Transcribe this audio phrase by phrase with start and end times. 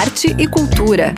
[0.00, 1.14] arte e cultura.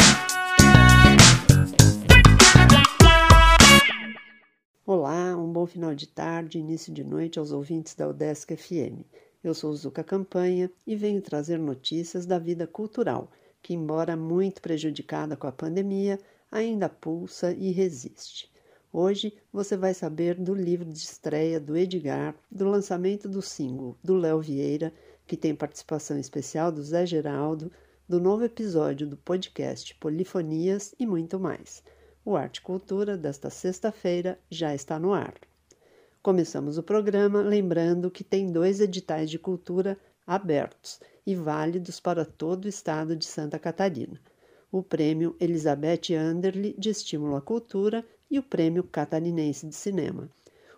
[4.85, 9.05] Olá, um bom final de tarde, início de noite aos ouvintes da Udesc FM.
[9.45, 13.31] Eu sou Zuca Campanha e venho trazer notícias da vida cultural,
[13.63, 16.19] que, embora muito prejudicada com a pandemia,
[16.51, 18.51] ainda pulsa e resiste.
[18.93, 24.17] Hoje você vai saber do livro de estreia do Edgar, do lançamento do single do
[24.17, 24.93] Léo Vieira,
[25.25, 27.71] que tem participação especial do Zé Geraldo,
[28.13, 31.83] do novo episódio do podcast Polifonias e muito mais.
[32.23, 35.33] O Arte Cultura desta sexta-feira já está no ar.
[36.23, 42.67] Começamos o programa lembrando que tem dois editais de cultura abertos e válidos para todo
[42.67, 44.21] o estado de Santa Catarina
[44.71, 50.29] o Prêmio Elizabeth Anderle de Estímulo à Cultura e o Prêmio Catarinense de Cinema.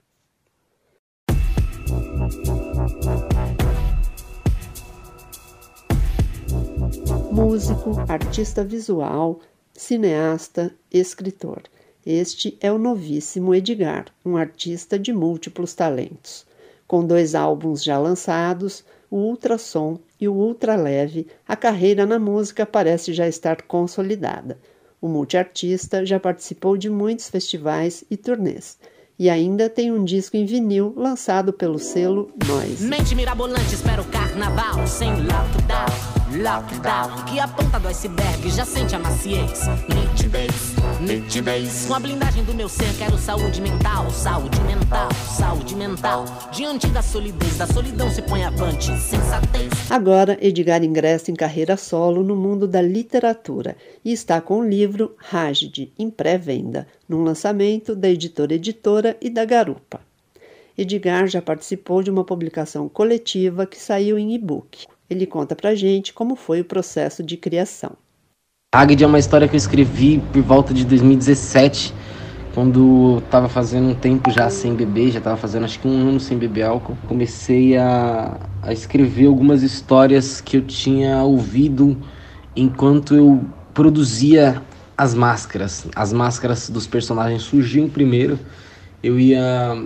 [7.29, 9.41] Músico, artista visual,
[9.73, 11.61] cineasta, escritor.
[12.05, 16.45] Este é o novíssimo Edgar, um artista de múltiplos talentos.
[16.87, 23.13] Com dois álbuns já lançados, o Ultrassom e o Ultraleve, a carreira na música parece
[23.13, 24.57] já estar consolidada.
[24.99, 28.77] O multiartista já participou de muitos festivais e turnês
[29.19, 32.85] e ainda tem um disco em vinil lançado pelo selo Noise.
[32.85, 33.75] Mente mirabolante,
[34.11, 37.25] carnaval sem lockdown, lockdown.
[37.25, 39.61] Que a ponta do iceberg já sente a maciez.
[40.99, 41.85] Nitidez.
[41.85, 46.25] Com a blindagem do meu ser, quero saúde mental, saúde mental, saúde mental.
[46.51, 49.91] Diante da solidez, da solidão se põe avante, sensatez.
[49.91, 55.15] Agora, Edgar ingressa em carreira solo no mundo da literatura e está com o livro
[55.17, 60.01] Rágide, em pré-venda, num lançamento da editora Editora e da Garupa.
[60.77, 64.85] Edgar já participou de uma publicação coletiva que saiu em e-book.
[65.09, 67.93] Ele conta pra gente como foi o processo de criação.
[68.77, 71.91] Agde é uma história que eu escrevi por volta de 2017,
[72.53, 76.19] quando estava fazendo um tempo já sem beber, já estava fazendo acho que um ano
[76.19, 76.95] sem beber álcool.
[77.07, 81.97] Comecei a, a escrever algumas histórias que eu tinha ouvido
[82.55, 83.43] enquanto eu
[83.73, 84.61] produzia
[84.95, 85.87] as máscaras.
[85.95, 88.37] As máscaras dos personagens surgiam primeiro
[89.01, 89.85] eu ia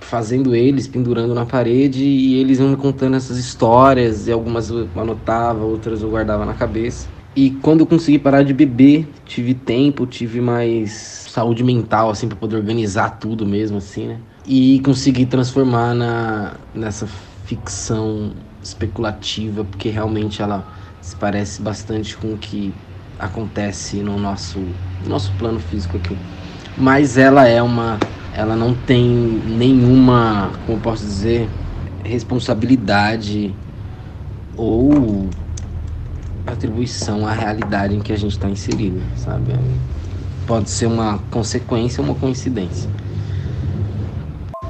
[0.00, 4.88] fazendo eles, pendurando na parede e eles iam me contando essas histórias e algumas eu
[4.94, 7.17] anotava, outras eu guardava na cabeça.
[7.36, 10.92] E quando eu consegui parar de beber, tive tempo, tive mais
[11.28, 14.20] saúde mental assim para poder organizar tudo mesmo assim, né?
[14.44, 20.66] E consegui transformar na nessa ficção especulativa, porque realmente ela
[21.00, 22.74] se parece bastante com o que
[23.18, 26.18] acontece no nosso nosso plano físico aqui.
[26.76, 27.98] Mas ela é uma
[28.32, 29.06] ela não tem
[29.44, 31.50] nenhuma, como posso dizer,
[32.04, 33.54] responsabilidade
[34.56, 35.30] ou
[36.52, 39.52] atribuição à realidade em que a gente está inserido, sabe?
[40.46, 42.90] Pode ser uma consequência ou uma coincidência.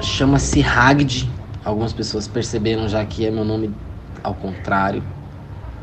[0.01, 1.29] Chama-se Hagd.
[1.63, 3.71] Algumas pessoas perceberam já que é meu nome
[4.23, 5.03] ao contrário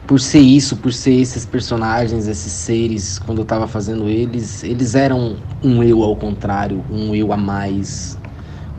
[0.07, 4.95] por ser isso, por ser esses personagens, esses seres, quando eu tava fazendo eles, eles
[4.95, 8.17] eram um eu ao contrário, um eu a mais,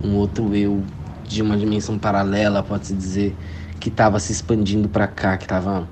[0.02, 0.82] um outro eu
[1.28, 3.36] de uma dimensão paralela, pode-se dizer,
[3.78, 5.88] que estava se expandindo para cá, que estava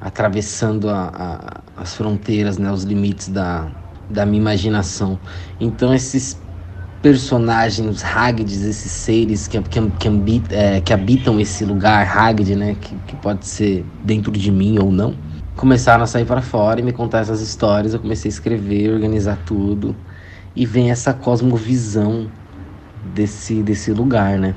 [0.00, 3.68] atravessando a, a, as fronteiras, né, os limites da,
[4.08, 5.18] da minha imaginação.
[5.60, 6.40] Então esses
[7.02, 12.94] personagens Hagdes, esses seres que, que, que, é, que habitam esse lugar Hagd, né, que,
[13.06, 15.14] que pode ser dentro de mim ou não,
[15.56, 17.94] começaram a sair para fora e me contar essas histórias.
[17.94, 19.96] Eu comecei a escrever, organizar tudo
[20.54, 22.30] e vem essa cosmovisão
[23.14, 24.54] desse, desse lugar, né?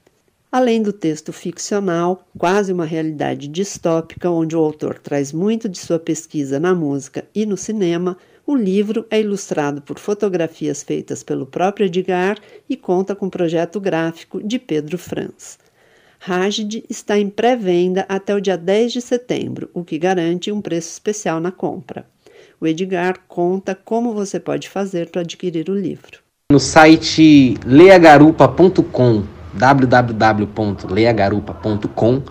[0.53, 5.97] Além do texto ficcional, quase uma realidade distópica, onde o autor traz muito de sua
[5.97, 8.15] pesquisa na música e no cinema,
[8.45, 12.38] o livro é ilustrado por fotografias feitas pelo próprio Edgar
[12.69, 15.57] e conta com projeto gráfico de Pedro Franz.
[16.19, 20.91] Ragid está em pré-venda até o dia 10 de setembro, o que garante um preço
[20.91, 22.05] especial na compra.
[22.61, 26.19] O Edgar conta como você pode fazer para adquirir o livro.
[26.51, 29.23] No site leagarupa.com,
[29.53, 32.21] www.leagarupa.com,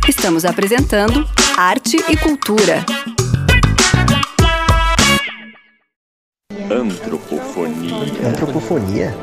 [0.10, 1.24] Estamos apresentando
[1.56, 2.84] Arte e Cultura.
[6.68, 8.28] Antropofonia.
[8.28, 9.14] Antropofonia?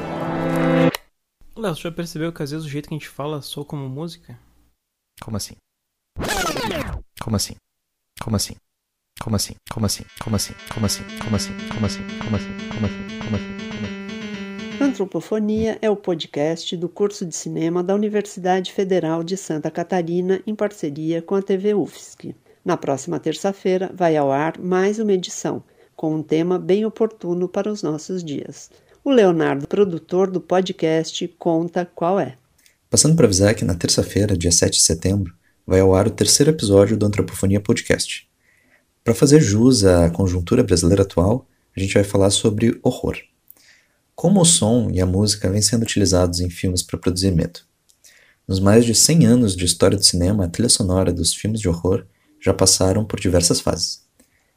[1.57, 3.89] Léo, você já percebeu que às vezes o jeito que a gente fala soa como
[3.89, 4.39] música?
[5.21, 5.57] Como assim?
[7.21, 7.57] Como assim?
[8.23, 8.55] Como assim?
[9.21, 9.55] Como assim?
[9.75, 10.05] Como assim?
[10.23, 10.55] Como assim?
[10.71, 10.87] Como assim?
[10.87, 11.03] Como assim?
[11.19, 11.53] Como assim?
[11.69, 12.03] Como assim?
[12.21, 12.59] Como assim?
[12.71, 13.19] Como assim?
[13.19, 13.96] Como assim?
[14.87, 20.55] Antropofonia é o podcast do curso de cinema da Universidade Federal de Santa Catarina em
[20.55, 22.37] parceria com a TV UFSC.
[22.65, 25.61] Na próxima terça-feira vai ao ar mais uma edição
[25.97, 28.71] com um tema bem oportuno para os nossos dias.
[29.05, 32.37] O Leonardo, produtor do podcast, conta qual é.
[32.89, 35.35] Passando para avisar que na terça-feira, dia 7 de setembro,
[35.67, 38.29] vai ao ar o terceiro episódio do Antropofonia Podcast.
[39.03, 41.45] Para fazer jus à conjuntura brasileira atual,
[41.77, 43.17] a gente vai falar sobre horror.
[44.17, 47.61] Como o som e a música vêm sendo utilizados em filmes para produzir medo.
[48.49, 51.69] Nos mais de 100 anos de história do cinema, a trilha sonora dos filmes de
[51.69, 52.07] horror
[52.41, 54.07] já passaram por diversas fases.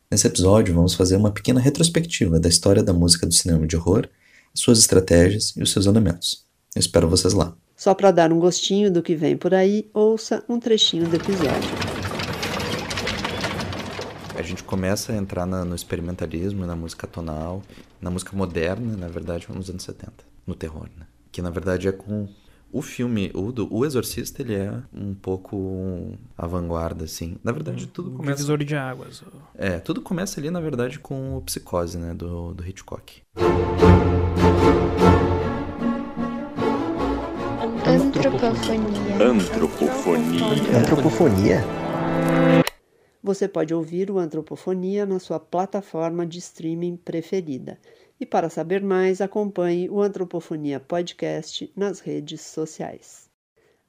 [0.09, 4.07] Nesse episódio, vamos fazer uma pequena retrospectiva da história da música do cinema de horror
[4.53, 6.45] suas estratégias e os seus elementos.
[6.73, 7.53] Eu espero vocês lá.
[7.75, 11.88] Só para dar um gostinho do que vem por aí, ouça um trechinho do episódio.
[14.39, 17.61] A gente começa a entrar na, no experimentalismo, na música tonal,
[17.99, 20.13] na música moderna, na verdade, nos anos 70,
[20.47, 21.05] no terror, né?
[21.29, 22.25] Que na verdade é com
[22.71, 27.35] o filme, o, do, o Exorcista, ele é um pouco a vanguarda, assim.
[27.43, 28.37] Na verdade, tudo começa...
[28.37, 29.21] Divisor de águas.
[29.55, 33.21] É, tudo começa ali, na verdade, com o Psicose, né, do, do Hitchcock.
[37.85, 39.15] Antropofonia.
[39.19, 40.77] Antropofonia.
[40.79, 41.79] Antropofonia?
[43.21, 47.77] Você pode ouvir o Antropofonia na sua plataforma de streaming preferida.
[48.17, 53.29] E para saber mais, acompanhe o Antropofonia Podcast nas redes sociais.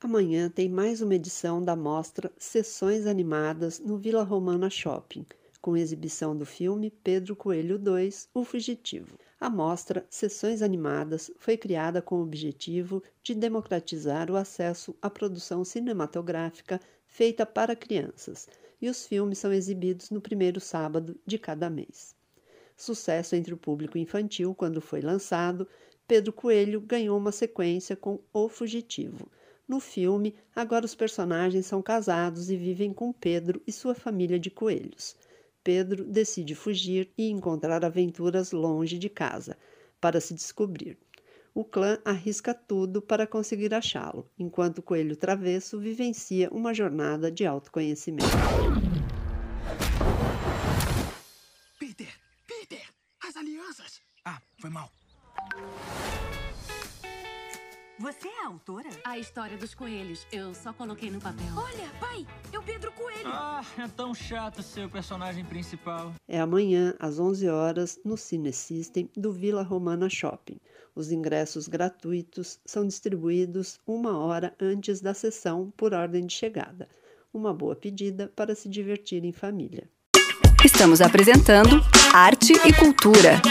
[0.00, 5.24] Amanhã tem mais uma edição da mostra Sessões Animadas no Vila Romana Shopping,
[5.60, 9.16] com exibição do filme Pedro Coelho 2, O Fugitivo.
[9.40, 15.64] A mostra Sessões Animadas foi criada com o objetivo de democratizar o acesso à produção
[15.64, 18.48] cinematográfica feita para crianças,
[18.80, 22.18] e os filmes são exibidos no primeiro sábado de cada mês
[22.80, 25.68] sucesso entre o público infantil quando foi lançado,
[26.08, 29.30] Pedro Coelho ganhou uma sequência com O Fugitivo.
[29.68, 34.50] No filme, agora os personagens são casados e vivem com Pedro e sua família de
[34.50, 35.14] coelhos.
[35.62, 39.56] Pedro decide fugir e encontrar aventuras longe de casa,
[40.00, 40.98] para se descobrir.
[41.54, 47.44] O clã arrisca tudo para conseguir achá-lo, enquanto o coelho travesso vivencia uma jornada de
[47.46, 48.28] autoconhecimento.
[53.40, 54.02] alianças.
[54.24, 54.92] Ah, foi mal.
[58.00, 58.88] Você é a autora?
[59.04, 60.26] A história dos coelhos.
[60.32, 61.44] Eu só coloquei no papel.
[61.54, 63.26] Olha, pai, é o Pedro Coelho.
[63.26, 66.14] Ah, é tão chato ser o personagem principal.
[66.26, 70.58] É amanhã, às 11 horas, no Cine System do Vila Romana Shopping.
[70.94, 76.88] Os ingressos gratuitos são distribuídos uma hora antes da sessão por ordem de chegada.
[77.34, 79.90] Uma boa pedida para se divertir em família.
[80.64, 81.82] Estamos apresentando
[82.14, 83.42] Arte e Cultura.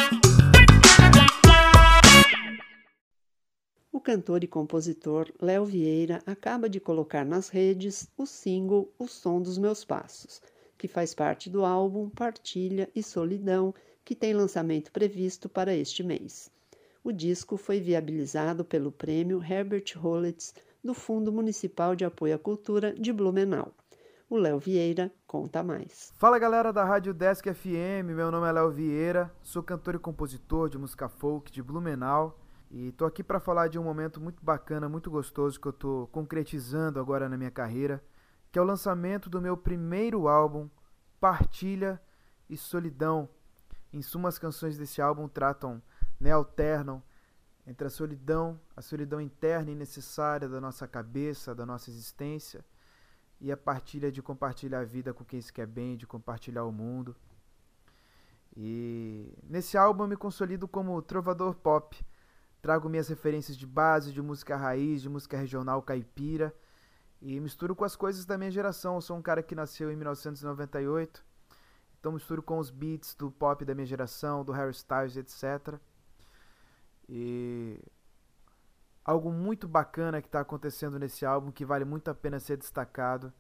[3.92, 9.42] O cantor e compositor Léo Vieira acaba de colocar nas redes o single O Som
[9.42, 10.44] dos Meus Passos,
[10.78, 13.74] que faz parte do álbum Partilha e Solidão,
[14.06, 16.52] que tem lançamento previsto para este mês.
[17.04, 20.54] O disco foi viabilizado pelo prêmio Herbert Rollets
[20.84, 23.74] do Fundo Municipal de Apoio à Cultura de Blumenau.
[24.30, 26.14] O Léo Vieira conta mais.
[26.16, 30.70] Fala galera da Rádio Desk FM, meu nome é Léo Vieira, sou cantor e compositor
[30.70, 32.38] de música folk de Blumenau
[32.72, 36.08] e tô aqui para falar de um momento muito bacana, muito gostoso que eu tô
[36.12, 38.04] concretizando agora na minha carreira,
[38.52, 40.70] que é o lançamento do meu primeiro álbum,
[41.20, 42.00] Partilha
[42.48, 43.28] e Solidão.
[43.92, 45.82] Em suma, as canções desse álbum tratam,
[46.20, 47.02] né, alternam
[47.66, 52.64] entre a solidão, a solidão interna e necessária da nossa cabeça, da nossa existência,
[53.42, 56.72] e a partilha de compartilhar a vida com quem se quer bem, de compartilhar o
[56.72, 57.16] mundo.
[58.56, 62.04] E nesse álbum eu me consolido como trovador pop.
[62.62, 66.54] Trago minhas referências de base, de música raiz, de música regional caipira
[67.22, 68.96] e misturo com as coisas da minha geração.
[68.96, 71.24] Eu sou um cara que nasceu em 1998,
[72.00, 75.80] então misturo com os beats do pop da minha geração, do Harry Styles, etc.
[77.08, 77.80] E
[79.04, 83.34] algo muito bacana que está acontecendo nesse álbum que vale muito a pena ser destacado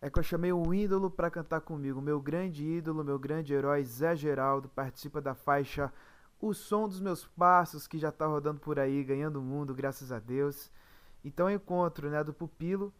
[0.00, 2.00] é que eu chamei um ídolo para cantar comigo.
[2.00, 5.92] Meu grande ídolo, meu grande herói, Zé Geraldo, participa da faixa
[6.40, 10.10] O Som dos Meus Passos, que já está rodando por aí, ganhando o mundo, graças
[10.10, 10.70] a Deus.
[11.22, 12.92] Então encontro né, do pupilo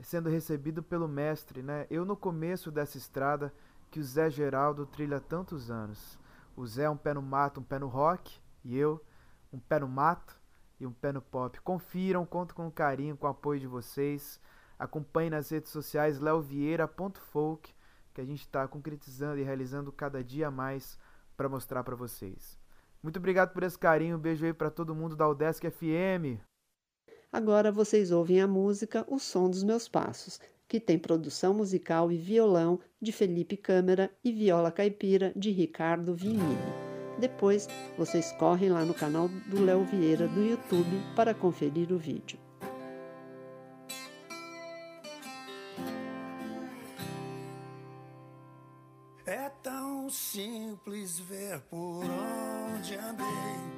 [0.00, 1.62] sendo recebido pelo mestre.
[1.62, 1.86] Né?
[1.88, 3.54] Eu no começo dessa estrada
[3.90, 6.18] que o Zé Geraldo trilha há tantos anos.
[6.56, 9.00] O Zé é um pé no mato, um pé no rock, e eu
[9.52, 10.36] um pé no mato
[10.80, 11.60] e um pé no pop.
[11.60, 14.40] Confiram, conto com carinho, com o apoio de vocês.
[14.78, 17.74] Acompanhe nas redes sociais leovieira.folk,
[18.12, 20.98] que a gente está concretizando e realizando cada dia mais
[21.36, 22.58] para mostrar para vocês.
[23.02, 26.40] Muito obrigado por esse carinho, um beijo aí para todo mundo da Udesc FM.
[27.32, 32.16] Agora vocês ouvem a música O Som dos Meus Passos, que tem produção musical e
[32.16, 36.56] violão de Felipe Câmara e viola caipira de Ricardo Vinini.
[37.18, 42.45] Depois, vocês correm lá no canal do Léo Vieira do YouTube para conferir o vídeo.
[50.66, 53.76] Simples ver por onde andei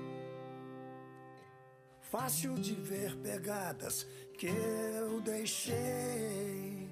[2.10, 4.06] Fácil de ver pegadas
[4.38, 6.88] que eu deixei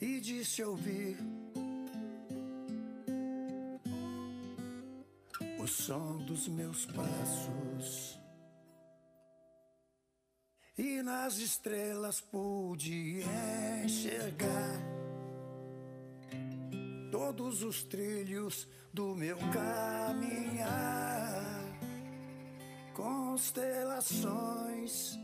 [0.00, 1.18] e de se ouvir
[5.58, 8.20] o som dos meus passos.
[10.78, 13.24] E nas estrelas pude
[13.84, 14.95] enxergar
[17.16, 21.42] todos os trilhos do meu caminhar
[22.92, 25.18] constelações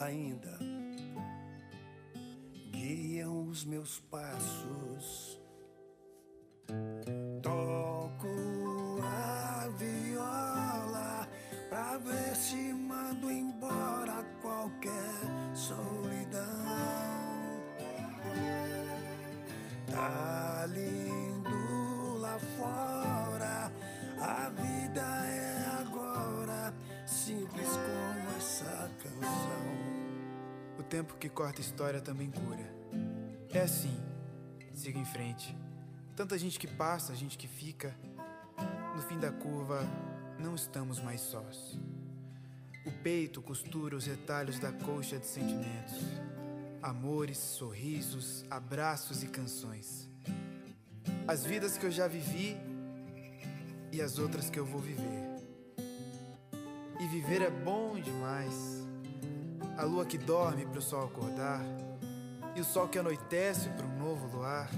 [0.00, 0.56] ainda
[2.70, 5.40] guiam os meus passos.
[22.60, 23.72] Fora,
[24.20, 25.50] a vida é
[27.30, 30.78] simples como essa canção.
[30.78, 32.74] O tempo que corta história também cura.
[33.52, 33.96] É assim,
[34.74, 35.56] siga em frente.
[36.16, 37.94] Tanta gente que passa, gente que fica.
[38.96, 39.80] No fim da curva,
[40.40, 41.78] não estamos mais sós.
[42.84, 46.02] O peito costura os retalhos da colcha de sentimentos.
[46.82, 50.09] Amores, sorrisos, abraços e canções.
[51.30, 52.56] As vidas que eu já vivi
[53.92, 55.28] e as outras que eu vou viver.
[56.98, 58.84] E viver é bom demais.
[59.78, 61.60] A lua que dorme para o sol acordar,
[62.56, 64.68] e o sol que anoitece para um novo luar.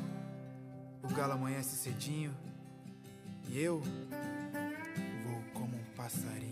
[1.02, 2.36] O galo amanhece cedinho,
[3.48, 6.51] e eu vou como um passarinho.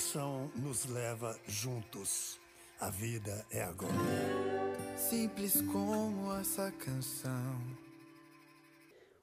[0.00, 2.40] Canção nos leva juntos.
[2.80, 3.92] A vida é agora.
[4.96, 7.60] Simples como essa canção.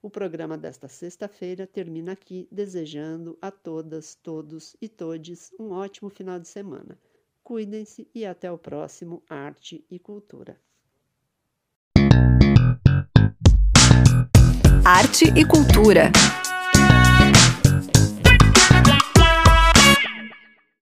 [0.03, 6.39] O programa desta sexta-feira termina aqui, desejando a todas, todos e todes um ótimo final
[6.39, 6.95] de semana.
[7.43, 10.61] Cuidem-se e até o próximo Arte e Cultura.
[14.85, 16.11] Arte e Cultura.